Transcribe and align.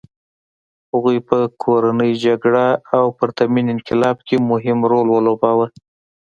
هغوی 0.91 1.17
په 1.29 1.37
کورنۍ 1.63 2.11
جګړه 2.25 2.67
او 2.97 3.05
پرتمین 3.19 3.67
انقلاب 3.75 4.17
کې 4.27 4.35
مهم 4.51 4.79
رول 4.91 5.07
ولوباوه. 5.11 5.67